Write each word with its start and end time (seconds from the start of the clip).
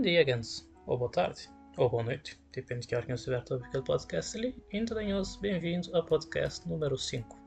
Bom 0.00 0.04
dia, 0.04 0.24
Gans. 0.24 0.66
Ou 0.86 0.96
boa 0.96 1.10
tarde. 1.10 1.50
Ou 1.76 1.90
boa 1.90 2.02
noite. 2.02 2.40
Depende 2.54 2.80
de 2.80 2.88
que 2.88 2.96
hora 2.96 3.04
que 3.04 3.12
estiver 3.12 3.36
a 3.36 3.44
ouvir 3.52 3.66
aquele 3.66 3.84
podcast 3.84 4.34
ali. 4.34 4.56
Então, 4.72 4.96
bem-vindos 5.42 5.92
ao 5.92 6.02
podcast 6.02 6.66
número 6.66 6.96
5. 6.96 7.38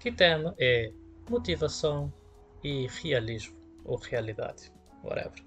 Que 0.00 0.10
tema 0.10 0.56
é 0.58 0.90
motivação 1.30 2.12
e 2.64 2.88
realismo. 3.00 3.56
Ou 3.84 3.96
realidade. 3.96 4.72
Whatever. 5.04 5.40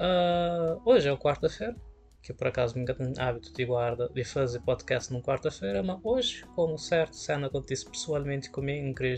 Uh, 0.00 0.80
hoje 0.82 1.10
é 1.10 1.16
quarta-feira. 1.18 1.76
Que 2.22 2.32
por 2.32 2.46
acaso 2.46 2.78
nunca 2.78 2.94
tenho 2.94 3.12
hábito 3.18 3.52
de 3.52 3.66
guarda 3.66 4.08
de 4.08 4.24
fazer 4.24 4.60
podcast 4.60 5.12
numa 5.12 5.22
quarta-feira. 5.22 5.82
Mas 5.82 6.00
hoje, 6.02 6.42
como 6.54 6.78
certo 6.78 7.14
cena 7.16 7.48
acontece 7.48 7.84
pessoalmente 7.84 8.48
comigo, 8.48 8.94
queria 8.94 9.16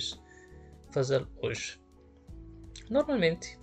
fazer 0.91 1.25
hoje. 1.41 1.81
Normalmente, 2.91 3.61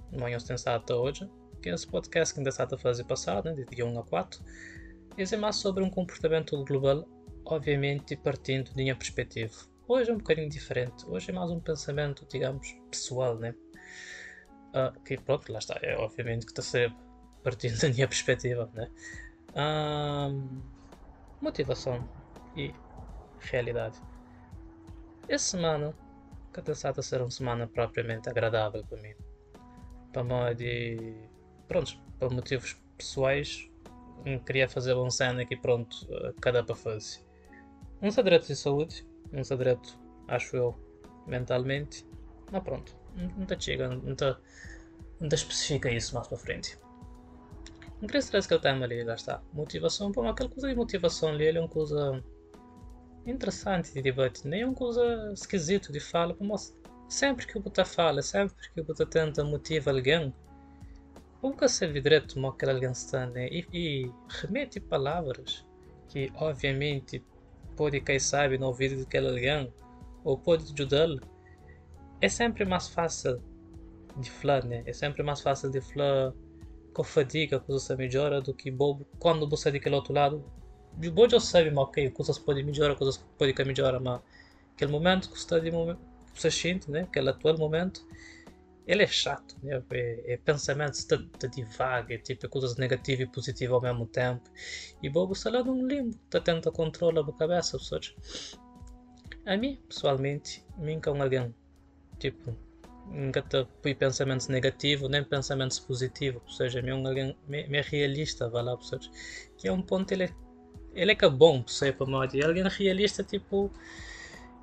tem 0.48 0.56
estado 0.56 0.82
até 0.82 0.94
hoje 0.94 1.30
que 1.62 1.70
esse 1.70 1.88
podcast 1.88 2.34
que 2.34 2.40
ainda 2.40 2.50
está 2.50 2.66
fazer 2.78 3.04
passado, 3.04 3.46
né, 3.46 3.54
de 3.54 3.66
dia 3.66 3.86
1 3.86 4.00
a 4.00 4.04
4, 4.04 4.44
é 5.18 5.38
mais 5.38 5.58
sobre 5.58 5.84
um 5.84 5.90
comportamento 5.90 6.64
global, 6.64 7.06
obviamente 7.46 8.16
partindo 8.16 8.70
de 8.70 8.76
minha 8.76 8.96
perspectiva. 8.96 9.54
Hoje 9.88 10.10
é 10.10 10.14
um 10.14 10.18
bocadinho 10.18 10.50
diferente, 10.50 11.06
hoje 11.08 11.32
é 11.32 11.34
mais 11.34 11.52
um 11.52 11.60
pensamento, 11.60 12.26
digamos, 12.32 12.74
pessoal, 12.90 13.36
né? 13.38 13.54
Uh, 14.70 15.00
que 15.02 15.18
pronto, 15.18 15.52
lá 15.52 15.60
está, 15.60 15.78
é 15.82 15.98
obviamente 15.98 16.46
que 16.46 16.58
está 16.58 16.86
a 16.86 16.92
partindo 17.44 17.80
da 17.80 17.90
minha 17.90 18.08
perspectiva, 18.08 18.70
né? 18.74 18.90
Uh, 19.50 20.62
motivação 21.42 22.08
e 22.56 22.74
realidade. 23.40 24.00
Essa 25.28 25.58
semana, 25.58 25.94
que 26.54 26.60
está 26.72 26.90
a 26.90 27.02
ser 27.02 27.22
uma 27.22 27.32
semana 27.32 27.68
propriamente 27.68 28.30
agradável 28.30 28.84
para 28.86 29.02
mim. 29.02 29.14
Para 30.14 30.24
modo 30.24 30.56
de 30.56 31.29
pronto, 31.70 31.98
por 32.20 32.34
motivos 32.34 32.76
pessoais, 32.98 33.70
queria 34.46 34.68
fazer 34.68 34.96
um 34.96 35.10
cena 35.10 35.44
aqui 35.44 35.56
pronto, 35.56 35.96
cada 36.42 36.64
para 36.64 36.76
fazer. 36.76 37.22
Um 38.02 38.10
direito 38.10 38.48
de 38.48 38.56
saúde, 38.56 39.08
um 39.32 39.42
direito, 39.42 39.98
acho 40.28 40.58
eu, 40.58 40.76
mentalmente, 41.26 42.06
mas 42.52 42.64
pronto, 42.64 42.94
não 43.16 43.44
está 43.44 43.58
chega, 43.58 43.88
não 43.88 44.16
não 45.20 45.28
especifica 45.32 45.92
isso 45.92 46.16
mais 46.16 46.28
para 46.28 46.38
frente. 46.38 46.78
Não 48.02 48.08
queria 48.08 48.22
saber 48.22 48.48
que 48.48 48.54
ele 48.54 48.62
tem 48.62 48.84
ali, 48.84 49.04
lá 49.04 49.16
está. 49.16 49.42
Motivação, 49.52 50.12
pô, 50.12 50.26
aquela 50.26 50.50
coisa 50.50 50.70
de 50.70 50.76
motivação 50.76 51.30
ali, 51.30 51.48
é 51.48 51.60
uma 51.60 51.68
coisa 51.68 52.24
interessante 53.26 53.94
de 53.94 54.02
debate, 54.02 54.48
nem 54.48 54.62
é 54.62 54.66
uma 54.66 54.74
coisa 54.74 55.32
esquisita 55.34 55.92
de 55.92 56.00
fala, 56.00 56.36
mas 56.40 56.76
sempre 57.10 57.46
que 57.46 57.58
o 57.58 57.62
Buta 57.62 57.84
fala, 57.84 58.22
sempre 58.22 58.56
que 58.74 58.82
o 58.82 58.84
Buta 58.84 59.06
tenta 59.06 59.44
motivar 59.44 59.94
alguém, 59.94 60.34
nunca 61.42 61.68
se 61.68 61.88
direto 61.88 62.36
como 62.36 62.48
aquele 62.48 62.72
alguém 62.72 62.92
está? 62.92 63.32
E, 63.36 63.66
e, 63.74 64.12
remete 64.28 64.80
palavras 64.80 65.66
que, 66.10 66.32
obviamente, 66.36 67.24
pode 67.76 68.02
quem 68.02 68.20
sabe 68.20 68.58
no 68.58 68.68
ouvido 68.68 68.98
daquele 68.98 69.28
alguém 69.28 69.74
ou 70.24 70.38
pode 70.38 70.72
ajudá-lo. 70.74 71.22
É 72.22 72.28
sempre 72.28 72.66
mais 72.66 72.90
fácil 72.90 73.42
de 74.18 74.30
falar, 74.30 74.66
né? 74.66 74.84
É 74.86 74.94
sempre 74.94 75.24
mais 75.24 75.42
fácil 75.42 75.72
de 75.72 75.80
falar 75.80 76.34
com 76.94 77.04
fadiga, 77.04 77.60
coisa 77.60 77.96
melhora 77.96 78.42
do 78.42 78.54
que 78.54 78.70
bobo 78.70 79.08
quando 79.20 79.48
você 79.48 79.70
é 79.70 79.72
daquele 79.72 79.96
outro 79.96 80.14
lado. 80.14 80.44
De 80.98 81.10
bobo 81.10 81.30
já 81.30 81.40
sabe, 81.40 81.72
mas 81.72 81.86
ok, 81.86 82.10
coisas 82.10 82.38
podem 82.38 82.64
melhorar, 82.64 82.96
coisas 82.96 83.18
podem 83.38 83.54
melhorar, 83.66 84.00
mas 84.00 84.22
aquele 84.76 84.92
momento 84.92 85.30
que 85.30 85.38
você 85.38 85.44
está 85.44 85.60
de 85.60 85.72
momento, 85.72 86.00
você 86.34 86.52
sente, 86.52 86.92
né? 86.92 87.02
Aquele 87.02 87.30
atual 87.30 87.58
momento 87.58 88.06
ele 88.90 89.04
é 89.04 89.08
chato, 89.08 89.56
né? 89.62 89.84
é, 89.92 90.34
é 90.34 90.38
pensamento 90.38 90.98
tá 91.38 91.48
divaga, 91.48 92.16
é 92.16 92.18
tipo 92.18 92.48
é 92.48 92.50
coisas 92.50 92.76
negativas 92.76 93.28
e 93.28 93.32
positivas 93.32 93.76
ao 93.76 93.82
mesmo 93.82 94.08
tempo. 94.08 94.42
E 95.04 95.08
Bobo 95.08 95.34
está 95.34 95.52
lá 95.52 95.64
num 95.64 95.86
limbo, 95.86 96.18
está 96.26 96.42
tentando 96.42 96.72
controlar 96.72 97.22
a 97.22 97.34
cabeça, 97.34 97.78
pessoas. 97.78 98.16
A 99.46 99.56
mim, 99.56 99.80
pessoalmente, 99.88 100.66
mim 100.76 101.00
com 101.00 101.22
alguém, 101.22 101.54
tipo, 102.18 102.58
nunca 103.06 103.46
fui 103.84 103.94
pensamentos 103.94 104.48
negativos, 104.48 105.08
nem 105.08 105.24
pensamentos 105.24 105.80
positivos, 105.80 106.42
ou 106.44 106.50
seja, 106.50 106.82
mim 106.82 107.06
alguém 107.06 107.38
me, 107.48 107.68
me 107.68 107.82
realista, 107.82 108.50
vai 108.50 108.64
lá, 108.64 108.76
pessoas. 108.76 109.12
Que 109.56 109.68
é 109.68 109.72
um 109.72 109.84
ponto, 109.84 110.12
ele 110.14 110.24
é, 110.24 110.34
ele 110.96 111.12
é 111.12 111.16
que 111.16 111.26
é 111.26 111.30
bom, 111.30 111.62
para 111.62 111.94
para 111.94 112.08
modo, 112.08 112.36
e 112.36 112.44
alguém 112.44 112.68
realista, 112.68 113.24
tipo 113.24 113.72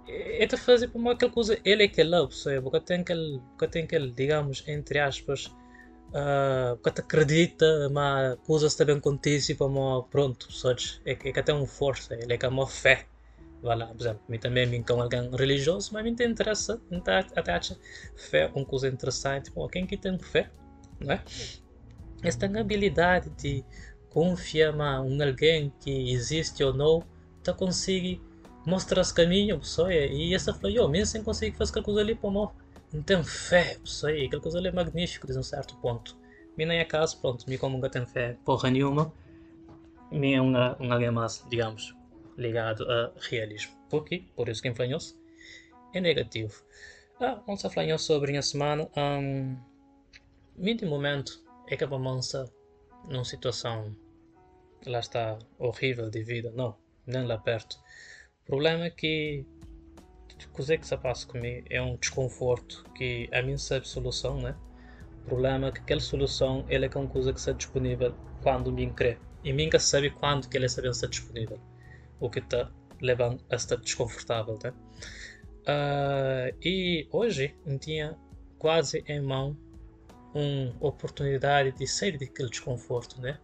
é 0.08 0.46
de 0.46 0.56
fazer 0.56 0.88
como 0.88 1.10
aquela 1.10 1.32
coisa, 1.32 1.58
ele 1.64 1.84
é 1.84 1.88
que 1.88 2.00
é 2.00 2.04
lá, 2.04 2.26
percebe? 2.26 2.62
Porque 2.62 2.80
tem 2.80 3.00
aquele, 3.00 3.40
porque 3.50 3.68
tem 3.68 3.84
aquele, 3.84 4.10
digamos, 4.12 4.62
entre 4.66 4.98
aspas, 4.98 5.46
uh, 5.46 6.76
porque 6.82 7.00
acredita, 7.00 7.88
mas 7.90 8.38
coisas 8.46 8.74
também 8.74 8.96
acontecem 8.96 9.56
para 9.56 9.68
pronto, 10.10 10.52
sabes? 10.52 11.00
É 11.04 11.14
que, 11.14 11.28
é 11.28 11.32
que 11.32 11.42
tem 11.42 11.54
uma 11.54 11.66
força, 11.66 12.14
ele 12.14 12.34
é 12.34 12.38
que 12.38 12.46
é 12.46 12.48
uma 12.48 12.66
fé. 12.66 13.06
Vai 13.62 13.76
lá, 13.76 13.86
por 13.86 14.00
exemplo, 14.00 14.20
mim 14.28 14.38
também 14.38 14.66
me 14.66 14.82
com 14.84 15.00
alguém 15.00 15.28
religioso, 15.30 15.90
mas 15.92 16.04
me 16.04 16.10
interessa, 16.10 16.80
até 17.34 17.52
acha 17.52 17.76
fé 18.14 18.50
uma 18.54 18.64
coisa 18.64 18.86
interessante, 18.86 19.50
bom, 19.50 19.66
quem 19.66 19.86
que 19.86 19.96
tem 19.96 20.18
fé, 20.18 20.50
não 21.00 21.14
é? 21.14 21.22
Essa 22.22 22.46
habilidade 22.46 23.30
de 23.30 23.64
confiar 24.10 24.74
em 24.74 25.22
alguém 25.22 25.72
que 25.80 26.12
existe 26.12 26.62
ou 26.62 26.72
não, 26.72 27.02
tá 27.42 27.52
consegue 27.52 28.20
mostrar-se 28.66 29.14
caminho, 29.14 29.58
pessoal, 29.60 29.90
e 29.90 30.34
essa 30.34 30.52
falou, 30.52 30.70
eu 30.70 30.88
mesmo 30.88 31.06
sem 31.06 31.22
conseguir 31.22 31.56
fazer 31.56 31.70
aquela 31.70 31.84
coisa 31.84 32.00
ali, 32.00 32.16
pô, 32.16 32.30
não, 32.32 32.52
não 32.92 33.02
tenho 33.02 33.22
fé, 33.22 33.78
pessoal, 33.78 34.12
aquela 34.12 34.42
coisa 34.42 34.58
ali 34.58 34.68
é 34.68 34.72
magnífica, 34.72 35.32
de 35.32 35.38
um 35.38 35.42
certo 35.42 35.76
ponto. 35.76 36.18
Minha 36.56 36.74
é 36.74 36.84
caso, 36.84 37.20
pronto, 37.20 37.48
me 37.48 37.56
como 37.56 37.76
nunca 37.76 37.88
tenho 37.88 38.06
fé, 38.06 38.36
porra 38.44 38.68
nenhuma, 38.68 39.12
me 40.10 40.34
é 40.34 40.42
um, 40.42 40.52
um 40.52 40.92
alguém 40.92 41.10
mais, 41.12 41.44
digamos, 41.48 41.94
ligado 42.36 42.90
a 42.90 43.12
realismo. 43.30 43.72
Por 43.88 44.04
quê? 44.04 44.24
Por 44.34 44.48
isso 44.48 44.60
que 44.60 44.68
inflanhou-se 44.68 45.14
é 45.94 46.00
negativo. 46.00 46.62
Ah, 47.20 47.40
vamos 47.46 47.62
falar 47.62 47.98
sobre 47.98 48.36
a 48.36 48.42
semana, 48.42 48.90
um, 48.96 49.56
de 50.58 50.84
momento, 50.84 51.40
é 51.68 51.76
que 51.76 51.84
a 51.84 51.86
mansa 51.86 52.52
numa 53.08 53.24
situação, 53.24 53.96
lá 54.84 54.98
está, 54.98 55.38
horrível 55.56 56.10
de 56.10 56.22
vida, 56.24 56.50
não, 56.54 56.76
nem 57.06 57.24
lá 57.24 57.38
perto 57.38 57.78
problema 58.46 58.84
é 58.84 58.90
que 58.90 59.44
coisa 60.56 60.76
que 60.78 60.86
se 60.86 60.96
passa 60.96 61.26
comigo 61.26 61.66
é 61.68 61.82
um 61.82 61.96
desconforto 61.96 62.84
que 62.94 63.28
a 63.30 63.42
mim 63.42 63.58
sabe 63.58 63.86
solução, 63.86 64.40
né? 64.40 64.56
O 65.22 65.28
problema 65.28 65.68
é 65.68 65.72
que 65.72 65.80
aquela 65.80 66.00
solução 66.00 66.64
ela 66.68 66.86
é 66.86 66.90
uma 66.96 67.08
coisa 67.08 67.32
que 67.32 67.38
está 67.38 67.52
disponível 67.52 68.14
quando 68.42 68.72
me 68.72 68.90
crê. 68.90 69.18
E 69.44 69.52
nunca 69.52 69.78
sabe 69.78 70.10
quando 70.10 70.48
que 70.48 70.56
ela 70.56 70.68
sabe 70.68 70.88
estar 70.88 71.08
disponível. 71.08 71.60
O 72.18 72.30
que 72.30 72.38
está 72.38 72.70
levando 73.02 73.44
a 73.50 73.56
estar 73.56 73.76
desconfortável, 73.76 74.58
né? 74.64 74.72
Uh, 75.68 76.56
e 76.62 77.06
hoje 77.12 77.54
eu 77.66 77.78
tinha 77.78 78.16
quase 78.58 79.04
em 79.06 79.20
mão 79.20 79.56
uma 80.32 80.74
oportunidade 80.80 81.72
de 81.72 81.86
sair 81.86 82.18
daquele 82.18 82.48
desconforto, 82.48 83.20
né? 83.20 83.38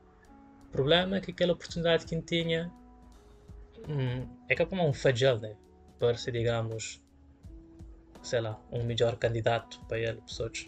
O 0.68 0.70
problema 0.72 1.16
é 1.16 1.20
que 1.20 1.30
aquela 1.30 1.52
oportunidade 1.52 2.06
que 2.06 2.14
eu 2.14 2.22
tinha 2.22 2.72
é 4.48 4.54
que 4.54 4.62
é 4.62 4.66
como 4.66 4.86
um 4.86 4.92
fajal, 4.92 5.38
né? 5.38 5.56
Para 5.98 6.16
ser, 6.16 6.32
digamos, 6.32 7.02
sei 8.22 8.40
lá, 8.40 8.60
um 8.70 8.84
melhor 8.84 9.16
candidato 9.16 9.80
para 9.86 9.98
ele, 9.98 10.20
pessoas. 10.20 10.66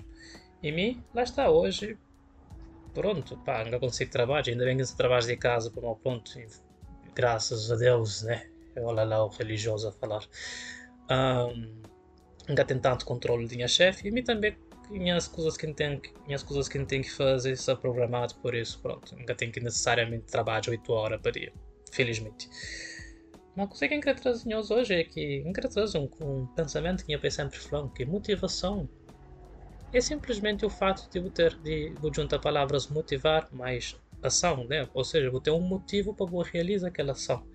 E 0.62 0.72
mim, 0.72 1.02
lá 1.14 1.22
está, 1.22 1.50
hoje, 1.50 1.98
pronto, 2.92 3.36
pá, 3.38 3.62
ainda 3.62 3.78
consigo 3.78 4.10
trabalhar, 4.10 4.48
ainda 4.48 4.64
bem 4.64 4.76
que 4.76 4.84
se 4.84 4.97
trabalho 4.97 5.26
de 5.26 5.36
casa, 5.36 5.70
como 5.70 5.94
pronto, 5.97 6.30
graças 7.14 7.70
a 7.70 7.76
Deus, 7.76 8.22
né? 8.22 8.48
Olha 8.76 9.04
lá 9.04 9.25
o 9.25 9.28
religioso 9.28 9.88
a 9.88 9.92
falar. 9.92 10.25
Um, 11.10 11.82
ainda 12.48 12.64
tem 12.64 12.78
tanto 12.78 13.04
controle 13.04 13.46
de 13.46 13.56
minha 13.56 13.69
chefe 13.69 14.08
e 14.08 14.10
mim 14.10 14.22
também 14.22 14.56
minhas 14.90 15.26
coisas 15.26 15.56
que 15.56 15.72
tem 15.72 16.00
minhas 16.26 16.43
coisas 16.43 16.69
que 16.69 16.82
tem 16.84 17.02
que 17.02 17.11
fazer 17.11 17.52
está 17.52 17.75
programado 17.75 18.34
por 18.37 18.55
isso 18.55 18.78
pronto 18.81 19.16
nunca 19.16 19.34
tenho 19.34 19.50
que 19.50 19.61
necessariamente 19.61 20.25
trabalhar 20.26 20.69
8 20.69 20.93
horas 20.93 21.20
para 21.20 21.32
dia 21.32 21.52
felizmente 21.90 22.49
uma 23.56 23.68
coisa 23.68 23.86
que 23.86 23.94
eu 23.94 24.00
trazer 24.20 24.54
hoje 24.56 24.94
é 24.94 25.04
que 25.04 25.42
quero 25.52 25.68
trazer 25.68 25.98
um, 25.98 26.46
pensamento 26.56 27.04
que 27.04 27.12
eu 27.12 27.30
sempre 27.30 27.58
falo, 27.58 27.88
que 27.90 28.04
motivação 28.04 28.88
é 29.92 30.00
simplesmente 30.00 30.66
o 30.66 30.70
fato 30.70 31.08
de 31.08 31.18
eu 31.18 31.30
ter 31.30 31.56
de 31.60 31.94
vou 32.00 32.12
juntar 32.12 32.40
palavras 32.40 32.88
motivar 32.88 33.48
mais 33.52 33.96
ação, 34.20 34.66
né? 34.66 34.88
Ou 34.92 35.04
seja, 35.04 35.30
vou 35.30 35.40
ter 35.40 35.52
um 35.52 35.60
motivo 35.60 36.12
para 36.14 36.26
eu 36.26 36.40
realizar 36.40 36.88
aquela 36.88 37.12
ação. 37.12 37.46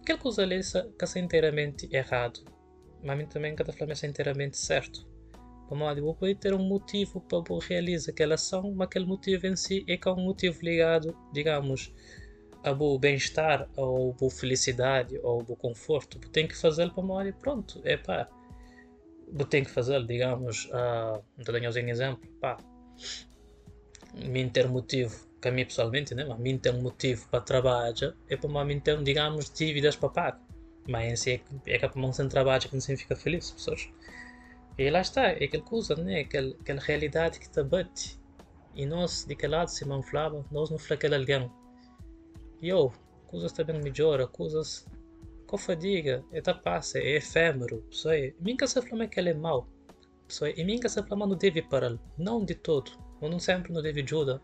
Aquela 0.00 0.18
coisa 0.18 0.42
ali 0.42 0.60
que 0.62 1.18
é 1.18 1.20
inteiramente 1.20 1.88
errado, 1.92 2.40
mas 3.02 3.18
mim 3.18 3.26
também 3.26 3.56
cada 3.56 3.72
forma 3.72 3.94
é 4.00 4.06
inteiramente 4.06 4.56
certo. 4.56 5.10
Como 5.68 5.84
eu 5.84 6.04
vou 6.04 6.34
ter 6.34 6.54
um 6.54 6.62
motivo 6.62 7.20
para 7.20 7.42
eu 7.48 7.58
realizar 7.58 8.12
aquela 8.12 8.34
ação, 8.34 8.72
mas 8.74 8.86
aquele 8.86 9.06
motivo 9.06 9.46
em 9.46 9.56
si 9.56 9.84
é 9.88 9.96
que 9.96 10.06
é 10.06 10.12
um 10.12 10.24
motivo 10.24 10.58
ligado, 10.62 11.16
digamos, 11.32 11.92
a 12.64 12.72
bem-estar, 12.98 13.68
ou 13.76 14.12
boa 14.12 14.30
felicidade, 14.30 15.18
ou 15.22 15.42
boa 15.42 15.56
conforto, 15.56 16.18
tem 16.30 16.46
que 16.46 16.56
fazê-lo 16.56 16.92
para 16.92 17.04
hora 17.04 17.28
e 17.28 17.32
pronto, 17.32 17.80
é 17.84 17.96
pá. 17.96 18.28
Tem 19.48 19.64
que 19.64 19.70
fazê-lo, 19.70 20.06
digamos, 20.06 20.66
uh, 20.66 21.22
então 21.38 21.54
tenho 21.54 21.70
um 21.70 21.88
exemplo, 21.88 22.28
pá. 22.40 22.58
mim 24.14 24.48
ter 24.48 24.68
motivo, 24.68 25.26
que 25.40 25.48
a 25.48 25.52
mim 25.52 25.64
pessoalmente, 25.64 26.14
né? 26.14 26.24
Mas 26.24 26.38
mim 26.38 26.58
ter 26.58 26.72
motivo 26.72 27.26
para 27.28 27.40
trabalhar 27.40 28.14
é 28.28 28.36
para 28.36 28.64
mim 28.64 28.78
ter, 28.78 29.02
digamos, 29.02 29.50
dívidas 29.52 29.96
para 29.96 30.08
pagar. 30.10 30.40
Mas 30.88 31.20
si 31.20 31.42
é, 31.66 31.74
é 31.74 31.78
que 31.78 31.88
para 31.88 32.00
mim 32.00 32.12
sem 32.12 32.28
trabalho 32.28 32.62
que 32.62 32.74
não 32.74 32.80
fica 32.80 33.16
feliz, 33.16 33.50
pessoas. 33.50 33.88
E 34.78 34.90
lá 34.90 35.00
está, 35.00 35.28
é 35.28 35.44
aquela 35.44 35.62
coisa, 35.62 35.94
né? 35.96 36.20
Aquela, 36.20 36.54
aquela 36.60 36.80
realidade 36.80 37.38
que 37.40 37.48
te 37.48 37.62
bate. 37.62 38.18
E 38.74 38.86
nós, 38.86 39.24
de 39.24 39.36
que 39.36 39.46
lado 39.46 39.68
se 39.68 39.84
manflava, 39.84 40.44
nós 40.50 40.70
não 40.70 40.78
aquele 40.90 41.16
alguém. 41.16 41.50
Eu, 42.62 42.92
coisas 43.26 43.52
também 43.52 43.82
melhoram, 43.82 44.26
coisas 44.28 44.86
com 45.46 45.58
fadiga, 45.58 46.24
da 46.44 46.54
passa, 46.54 46.98
é 46.98 47.16
efêmero, 47.16 47.82
pessoal. 47.90 48.14
Minha 48.40 48.66
se 48.66 48.80
flama 48.80 49.06
que 49.06 49.18
ele 49.18 49.30
é 49.30 49.34
mau. 49.34 49.68
Pessoal, 50.28 50.52
e 50.56 50.64
minha 50.64 50.88
se 50.88 51.02
flama 51.02 51.26
não 51.26 51.36
deve 51.36 51.60
parar, 51.60 51.98
não 52.16 52.44
de 52.44 52.54
todo. 52.54 52.92
Eu 53.20 53.28
não 53.28 53.38
sempre 53.38 53.72
não 53.72 53.82
deve 53.82 54.02
ajuda. 54.02 54.40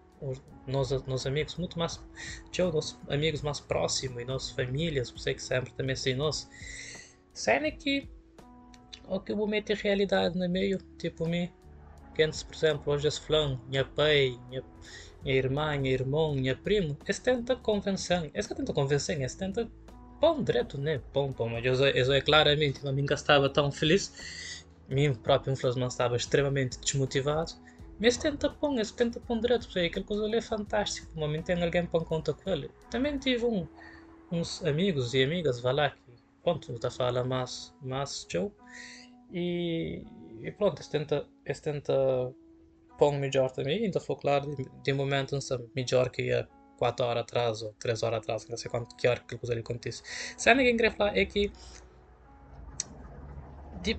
Nós, 0.67 0.91
nossos 1.07 1.27
amigos, 1.27 1.57
muito 1.57 1.79
mais, 1.79 2.03
tchau, 2.51 2.73
nossos 2.73 2.99
amigos 3.09 3.41
mais 3.41 3.61
próximos 3.61 4.21
e 4.21 4.25
nossas 4.25 4.51
famílias, 4.51 5.11
você 5.11 5.33
que 5.33 5.43
sempre 5.43 5.73
também 5.75 5.95
sei 5.95 6.15
nós. 6.15 6.51
Sendo 7.33 7.71
que 7.73 8.09
o 9.07 9.21
que 9.21 9.33
eu 9.33 9.37
vou 9.37 9.47
meter 9.47 9.77
realidade 9.77 10.37
no 10.37 10.49
meio, 10.49 10.79
tipo 10.99 11.27
mim, 11.27 11.51
que 12.19 12.45
por 12.45 12.55
exemplo, 12.57 12.93
hoje 12.93 13.07
esse 13.07 13.21
flan, 13.21 13.61
minha 13.69 13.85
pai, 13.85 14.37
minha, 14.49 14.65
minha 15.23 15.37
irmã, 15.37 15.79
minha 15.79 15.95
irmão, 15.95 16.35
minha 16.35 16.57
primo, 16.57 16.97
eles 17.05 17.19
tentam 17.21 17.57
convencer, 17.61 18.31
eles 18.35 18.47
tentam 18.47 18.75
convencer, 18.75 19.17
eles 19.17 19.35
tentam 19.37 19.71
pão 20.21 20.43
direto, 20.43 20.77
né? 20.79 21.01
Pão, 21.13 21.33
pão, 21.33 21.49
mas 21.49 21.65
eu, 21.65 21.75
eu 21.75 22.13
é 22.13 22.21
claramente, 22.21 22.87
a 22.87 22.91
mim 22.91 23.07
estava 23.09 23.49
tão 23.49 23.71
feliz, 23.71 24.67
mim 24.89 25.15
próprio 25.15 25.53
infelizmente 25.53 25.93
estava 25.93 26.17
extremamente 26.17 26.81
desmotivado, 26.81 27.53
mas 28.01 28.17
tenta 28.17 28.51
pão, 28.51 28.75
eles 28.75 28.91
tenta 28.91 29.21
pão 29.21 29.39
direto, 29.39 29.67
porque 29.67 29.81
aquela 29.81 30.05
coisa 30.05 30.25
ali 30.25 30.37
é 30.37 30.43
fantástico, 30.43 31.09
o 31.15 31.21
momento 31.21 31.47
tem 31.47 31.63
alguém 31.63 31.87
para 31.87 32.05
conta 32.05 32.33
com 32.33 32.51
ele. 32.51 32.69
Também 32.91 33.17
tive 33.17 33.45
um, 33.45 33.65
uns 34.33 34.65
amigos 34.65 35.15
e 35.15 35.23
amigas, 35.23 35.61
vá 35.61 35.71
lá, 35.71 35.91
que, 35.91 35.99
pronto, 36.43 36.73
está 36.73 36.89
a 36.89 36.91
falar 36.91 37.25
mais, 37.25 37.73
mais 37.81 38.27
show, 38.29 38.53
e, 39.33 40.03
e 40.43 40.53
pronto, 40.53 40.77
eles 40.77 40.89
tenta, 40.89 41.27
eles 41.45 41.61
tenta 41.61 42.33
pão 42.99 43.13
melhor 43.13 43.51
também, 43.51 43.87
então 43.87 44.01
foi 44.01 44.17
claro, 44.17 44.55
de, 44.55 44.65
de 44.83 44.93
momento, 44.93 45.33
não 45.33 45.41
melhor 45.75 46.11
que 46.11 46.23
ia 46.23 46.49
4 46.79 47.05
horas 47.05 47.23
atrás 47.23 47.63
ou 47.63 47.73
3 47.79 48.03
horas 48.03 48.19
atrás, 48.19 48.49
não 48.49 48.57
sei 48.57 48.71
quanto, 48.71 48.97
que 48.97 49.07
hora 49.09 49.21
que 49.21 49.37
coisa 49.37 49.59
acontece. 49.59 50.03
Se 50.37 50.53
ninguém 50.55 50.77
quer 50.77 50.95
falar 50.97 51.17
é 51.17 51.25
que 51.25 51.53
de 53.83 53.99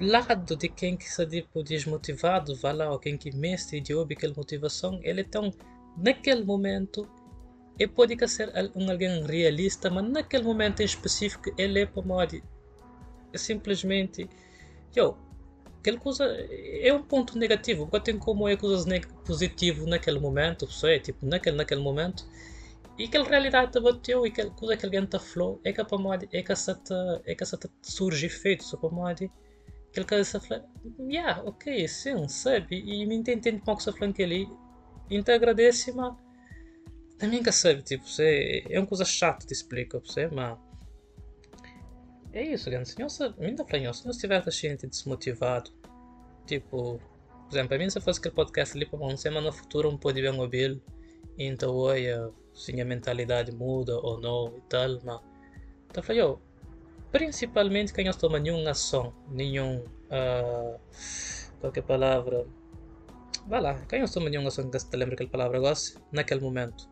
lado 0.00 0.56
de 0.56 0.68
quem 0.68 0.96
que 0.96 1.04
está 1.04 1.26
tipo 1.26 1.62
desmotivado, 1.62 2.54
vai 2.56 2.72
lá, 2.72 2.90
ou 2.90 2.98
quem 2.98 3.16
que 3.16 3.34
mestre 3.34 3.80
de 3.80 3.94
ouve 3.94 4.14
aquela 4.14 4.34
motivação, 4.36 5.00
ele 5.02 5.24
tão 5.24 5.52
naquele 5.96 6.44
momento 6.44 7.08
e 7.78 7.86
pode 7.86 8.16
ser 8.28 8.52
um 8.74 8.90
alguém 8.90 9.22
realista, 9.24 9.90
mas 9.90 10.08
naquele 10.08 10.44
momento 10.44 10.80
em 10.80 10.84
específico 10.84 11.50
ele 11.58 11.80
é 11.80 11.86
para 11.86 12.02
é 13.32 13.38
simplesmente 13.38 14.28
eu 14.94 15.16
aquela 15.86 15.98
coisa 16.00 16.24
é 16.24 16.92
um 16.92 17.02
ponto 17.02 17.38
negativo, 17.38 17.86
porque 17.86 18.10
tem 18.10 18.18
como 18.18 18.48
é 18.48 18.56
coisas 18.56 18.84
positivo 19.24 19.86
naquele 19.86 20.18
momento, 20.18 20.68
é 20.84 20.98
tipo 20.98 21.24
naquele, 21.24 21.56
naquele 21.56 21.80
momento, 21.80 22.26
e 22.98 23.04
aquela 23.04 23.24
realidade 23.24 23.70
te 23.70 23.80
bateu 23.80 24.26
e 24.26 24.30
aquela 24.30 24.50
coisa 24.50 24.76
que 24.76 24.84
alguém 24.84 25.06
te 25.06 25.18
falou, 25.18 25.60
é 25.62 25.72
que 25.72 25.84
para 25.84 25.98
moda, 25.98 26.28
é 26.32 26.42
que 26.42 26.50
essa 26.50 26.80
é 27.24 27.34
que 27.36 27.42
essa 27.44 27.58
surge 27.82 28.26
efeito, 28.26 28.64
só 28.64 28.76
para 28.76 28.90
moda, 28.90 29.30
aquele 29.90 30.06
cara 30.06 30.24
se 30.24 30.40
fala, 30.40 30.64
yeah, 30.98 31.40
ok, 31.44 31.86
sim, 31.86 32.26
sabe, 32.26 32.82
e 32.84 33.06
me 33.06 33.14
entende 33.14 33.62
se 33.78 33.92
falando 33.92 34.12
que 34.12 34.24
ali, 34.24 34.48
então 35.08 35.34
agradece, 35.36 35.92
mas 35.92 36.16
também 37.16 37.44
que 37.44 37.52
sabe, 37.52 37.82
tipo, 37.82 38.04
você, 38.08 38.64
é 38.68 38.78
uma 38.80 38.86
coisa 38.88 39.04
chata 39.04 39.46
de 39.46 39.52
explicar, 39.52 40.00
você, 40.00 40.26
mas 40.26 40.58
é 42.36 42.42
isso, 42.42 42.70
gente. 42.70 42.90
Se 42.90 43.00
eu, 43.00 43.34
ainda 43.40 43.64
falei, 43.64 43.92
se 43.92 44.06
eu 44.06 44.10
estiver 44.10 44.42
gente 44.50 44.86
desmotivado, 44.86 45.70
tipo, 46.46 47.00
por 47.48 47.56
exemplo, 47.56 47.74
a 47.74 47.78
mim 47.78 47.88
se 47.88 48.00
fosse 48.00 48.18
aquele 48.18 48.34
podcast 48.34 48.76
ali 48.76 48.84
para 48.84 48.98
uma 48.98 49.16
semana 49.16 49.50
futura 49.50 49.88
um 49.88 49.96
pode 49.96 50.20
bem 50.20 50.38
ouvir, 50.38 50.80
então 51.38 51.74
olha, 51.74 52.30
se 52.52 52.78
a 52.80 52.84
mentalidade 52.84 53.52
muda 53.52 53.96
ou 53.98 54.20
não 54.20 54.54
e 54.56 54.60
tal, 54.68 54.88
mas 55.04 55.20
então 55.88 56.02
falei, 56.02 56.22
principalmente 57.10 57.92
quem 57.92 58.04
não 58.04 58.12
toma 58.12 58.38
nenhuma 58.38 58.70
ação, 58.70 59.14
nenhum, 59.30 59.78
uh, 60.10 60.78
qualquer 61.60 61.82
palavra, 61.82 62.46
vai 63.46 63.60
lá, 63.60 63.74
quem 63.88 64.00
não 64.00 64.08
toma 64.08 64.28
nenhuma 64.28 64.48
ação, 64.48 64.68
que 64.68 64.78
te 64.78 64.96
lembra 64.96 65.14
aquela 65.14 65.30
palavra 65.30 65.56
agora, 65.56 65.74
naquele 66.12 66.40
momento, 66.40 66.88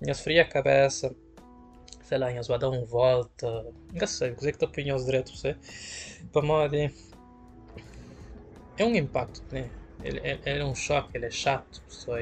minha 0.00 0.14
fria 0.14 0.44
cabeça, 0.44 1.14
sei 2.10 2.18
lá, 2.18 2.32
dar 2.58 2.68
uma 2.70 2.84
volta, 2.84 3.64
não 3.92 4.06
sei, 4.06 4.32
coisa 4.32 4.50
que 4.50 4.58
tu 4.58 4.64
opiniões 4.64 5.04
direto, 5.04 5.30
você, 5.30 5.56
para 6.32 6.42
modo 6.42 6.74
é 8.76 8.84
um 8.84 8.96
impacto, 8.96 9.40
né? 9.52 9.70
Ele, 10.02 10.18
ele, 10.18 10.40
ele, 10.44 10.58
é 10.58 10.64
um 10.64 10.74
choque, 10.74 11.16
ele 11.16 11.26
é 11.26 11.30
chato, 11.30 11.80
pessoa, 11.82 12.20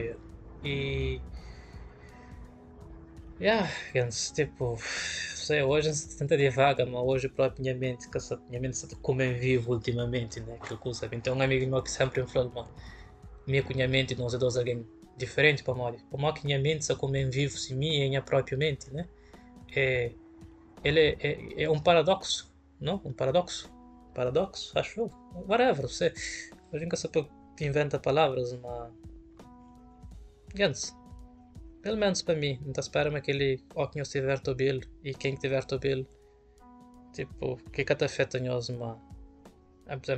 e 0.62 1.22
yeah, 3.40 3.66
tipo, 4.34 4.76
sei, 4.82 5.62
hoje 5.62 5.94
se 5.94 6.18
tenta 6.18 6.36
devagar, 6.36 6.86
mas 6.86 7.00
hoje 7.02 7.26
próprio 7.30 7.62
minha 7.62 7.74
mente, 7.74 8.10
que 8.10 8.18
essa, 8.18 8.38
minha 8.50 8.60
mente 8.60 8.74
está 8.74 8.94
como 9.00 9.22
em 9.22 9.32
vivo 9.32 9.72
ultimamente, 9.72 10.38
né? 10.40 10.58
Que 10.68 10.76
coisa, 10.76 11.08
então 11.12 11.34
um 11.34 11.40
amigo 11.40 11.66
meu 11.66 11.82
que 11.82 11.90
sempre 11.90 12.20
me 12.20 12.28
falou, 12.28 12.52
mano, 12.54 12.68
minha 13.46 13.64
minha 13.70 13.88
mente 13.88 14.14
não 14.14 14.26
é 14.26 14.36
dois 14.36 14.58
alguém 14.58 14.86
diferente 15.16 15.62
para 15.64 15.72
mim, 15.74 15.98
para 16.10 16.18
mim 16.20 16.34
que 16.34 16.44
minha 16.44 16.58
mente 16.58 16.82
está 16.82 16.94
como 16.94 17.16
em 17.16 17.30
vivo, 17.30 17.56
se 17.56 17.74
minha 17.74 18.20
própria 18.20 18.58
mente, 18.58 18.92
né? 18.92 19.08
É, 19.74 20.12
ele 20.84 21.00
é, 21.00 21.16
é, 21.20 21.62
é, 21.62 21.70
um 21.70 21.78
paradoxo, 21.78 22.52
não? 22.80 23.00
Um 23.04 23.12
paradoxo? 23.12 23.70
Paradoxo, 24.14 24.78
acho 24.78 25.00
eu. 25.00 25.12
Whatever, 25.46 25.88
você. 25.88 26.12
A 26.72 26.78
gente 26.78 26.96
só 26.96 27.08
inventa 27.60 27.98
palavras, 27.98 28.52
mas. 28.60 28.92
Gans. 30.54 30.96
Pelo 31.82 31.96
menos 31.96 32.22
para 32.22 32.34
mim, 32.34 32.60
não 32.64 32.72
espera 32.76 33.16
aquele 33.16 33.62
ó 33.74 33.86
quem 33.86 34.02
estiver 34.02 34.38
tobil 34.40 34.80
e 35.04 35.14
quem 35.14 35.34
tiver 35.34 35.64
tobil. 35.64 36.06
Tipo, 37.12 37.56
que 37.72 37.84
cada 37.84 38.06
afeta 38.06 38.40
nós, 38.40 38.68
mas. 38.70 38.98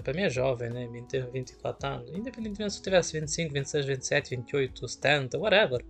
Para 0.03 0.13
mim 0.13 0.23
é 0.23 0.31
jovem, 0.31 0.71
né? 0.71 0.89
Me 0.89 1.03
tem 1.03 1.23
24 1.31 1.89
anos. 1.89 2.11
Independentemente 2.11 2.73
se 2.73 2.81
eu 2.81 2.83
tivesse 2.83 3.21
25, 3.21 3.53
26, 3.53 3.87
27, 3.87 4.31
28, 4.37 4.89
70, 4.89 5.39
whatever 5.39 5.85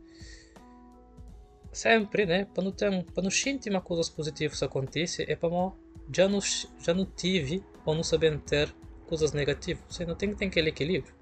sempre, 1.73 2.27
né? 2.27 2.47
Ter, 2.77 3.05
para 3.05 3.23
não 3.23 3.31
sentir 3.31 3.71
uma 3.71 3.81
coisa 3.81 4.11
positiva 4.11 4.55
acontece, 4.65 5.25
é 5.29 5.37
para 5.37 5.73
já 6.13 6.29
não 6.29 6.41
já 6.41 6.95
não 6.95 7.07
tive 7.07 7.63
ou 7.85 7.95
não 7.95 8.03
saber 8.03 8.39
ter 8.41 8.75
coisas 9.07 9.33
negativas. 9.33 9.83
Você 9.89 10.05
não 10.05 10.15
tem 10.15 10.31
que 10.31 10.37
ter 10.37 10.47
aquele 10.47 10.71
equilíbrio. 10.71 11.15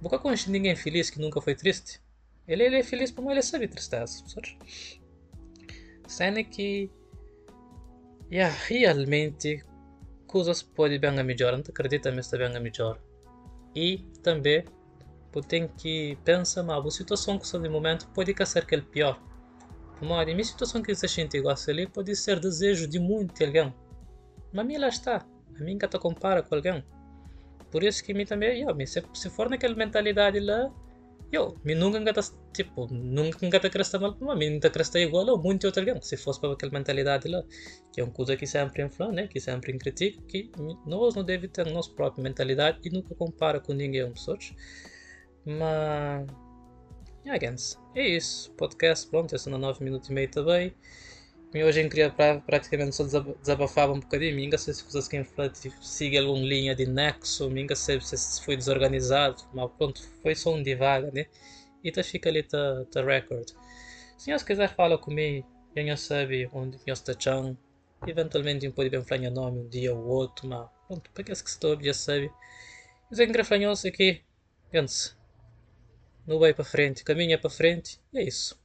Porque 0.00 0.18
quando 0.18 0.38
ninguém 0.48 0.72
é 0.72 0.76
feliz 0.76 1.10
que 1.10 1.20
nunca 1.20 1.40
foi 1.40 1.54
triste, 1.54 2.00
ele, 2.46 2.64
ele 2.64 2.76
é 2.76 2.82
feliz 2.82 3.10
porque 3.10 3.30
ele 3.30 3.42
sabe 3.42 3.68
tristeza? 3.68 4.22
Sendo 6.06 6.44
que 6.44 6.90
yeah, 8.30 8.54
realmente 8.66 9.64
coisas 10.26 10.62
podem 10.62 10.98
bem 10.98 11.18
a 11.18 11.24
melhor, 11.24 11.52
não 11.52 11.60
acredita 11.60 12.10
mas 12.10 12.26
está 12.26 12.36
bem 12.36 12.60
melhor. 12.60 13.00
E 13.74 13.98
também 14.22 14.64
tem 15.48 15.66
que 15.66 16.16
pensar, 16.24 16.62
mas 16.62 16.86
a 16.86 16.90
situação 16.90 17.38
que 17.38 17.44
está 17.44 17.58
no 17.58 17.70
momento 17.70 18.06
pode 18.08 18.34
ser 18.46 18.60
aquele 18.60 18.82
pior 18.82 19.20
Em 20.02 20.34
minha 20.34 20.44
situação 20.44 20.82
que 20.82 20.94
você 20.94 21.08
sente 21.08 21.36
igual 21.36 21.54
a 21.54 21.88
pode 21.90 22.14
ser 22.16 22.40
desejo 22.40 22.86
de 22.86 22.98
muito 22.98 23.42
alguém. 23.42 23.72
Mas 24.52 24.64
a 24.64 24.68
mim 24.68 24.76
lá 24.76 24.88
está. 24.88 25.26
A 25.58 25.62
mim 25.62 25.78
que 25.78 25.88
te 25.88 25.98
compara 25.98 26.42
com 26.42 26.54
alguém. 26.54 26.84
Por 27.70 27.82
isso 27.82 28.04
que 28.04 28.14
mim 28.14 28.24
também, 28.24 28.62
eu, 28.62 28.86
se, 28.86 29.02
se 29.14 29.30
for 29.30 29.48
naquela 29.48 29.74
mentalidade 29.74 30.38
lá, 30.40 30.70
eu, 31.32 31.56
me 31.64 31.74
nunca 31.74 31.98
engata, 31.98 32.20
tipo, 32.52 32.86
nunca 32.92 33.44
engata 33.44 33.68
cresta 33.68 33.98
mal 33.98 34.14
para 34.14 34.36
mim, 34.36 34.50
nunca 34.50 34.70
cresta 34.70 35.00
igual 35.00 35.28
a 35.28 35.36
muito 35.36 35.66
outro 35.66 35.80
alguém. 35.80 36.00
Se 36.02 36.16
fosse 36.16 36.40
para 36.40 36.52
aquela 36.52 36.72
mentalidade 36.72 37.28
lá, 37.28 37.42
que 37.92 38.00
é 38.00 38.04
uma 38.04 38.12
coisa 38.12 38.36
que 38.36 38.46
sempre 38.46 38.84
infla, 38.84 39.10
né? 39.10 39.26
Que 39.26 39.40
sempre 39.40 39.76
critica, 39.78 40.22
que 40.28 40.50
nós 40.86 41.14
não 41.14 41.24
devemos 41.24 41.52
ter 41.52 41.66
a 41.66 41.70
nossa 41.72 41.90
própria 41.90 42.22
mentalidade 42.22 42.78
e 42.84 42.90
nunca 42.90 43.14
compara 43.14 43.58
com 43.58 43.72
ninguém, 43.72 44.08
pessoas. 44.12 44.54
Mas 45.44 46.26
against. 47.30 47.78
É 47.94 48.06
isso. 48.06 48.50
Podcast, 48.52 49.08
pronto, 49.08 49.34
essa 49.34 49.50
na 49.50 49.58
9 49.58 49.82
minutos 49.84 50.10
e 50.10 50.12
meio 50.12 50.30
também. 50.30 50.74
E 51.54 51.62
hoje 51.62 51.80
eu 51.82 51.88
queria 51.88 52.10
pra, 52.10 52.40
praticamente 52.40 52.96
só 52.96 53.04
desabafar 53.04 53.88
um 53.88 54.00
bocadinho. 54.00 54.34
Minga 54.34 54.58
se 54.58 54.72
vocês 54.72 55.06
querem 55.06 55.24
siga 55.80 56.20
alguma 56.20 56.44
linha 56.44 56.74
de 56.74 56.84
nexo, 56.84 57.48
minga 57.48 57.76
se, 57.76 58.00
se 58.00 58.44
foi 58.44 58.56
desorganizado, 58.56 59.44
mas 59.54 59.70
pronto, 59.78 60.02
foi 60.20 60.34
só 60.34 60.52
um 60.52 60.62
devagar, 60.62 61.12
né? 61.12 61.26
E 61.84 61.92
tá 61.92 62.02
fica 62.02 62.28
ali 62.28 62.42
tá, 62.42 62.84
tá 62.90 63.04
record. 63.04 63.50
Se 64.18 64.32
você 64.32 64.44
quiser 64.44 64.74
falar 64.74 64.98
comigo, 64.98 65.46
já 65.76 65.96
sabe 65.96 66.50
onde 66.52 66.78
eu 66.86 66.92
estou 66.92 67.14
chão. 67.18 67.56
Eventualmente 68.04 68.68
pode 68.70 68.90
bem 68.90 69.04
falar 69.04 69.30
nome 69.30 69.60
um 69.60 69.68
dia 69.68 69.94
ou 69.94 70.04
outro, 70.04 70.48
mas 70.48 70.68
pronto, 70.88 71.08
para 71.12 71.22
que 71.22 71.34
se 71.34 71.44
estou 71.44 71.80
já 71.80 71.94
sabe. 71.94 72.28
Se 73.10 73.16
você 73.16 73.26
quer 73.28 73.44
falar 73.44 73.72
aqui, 73.72 74.22
antes. 74.74 75.16
Não 76.26 76.38
vai 76.38 76.54
para 76.54 76.64
frente, 76.64 77.04
caminha 77.04 77.38
para 77.38 77.50
frente, 77.50 78.00
e 78.12 78.18
é 78.18 78.22
isso. 78.24 78.58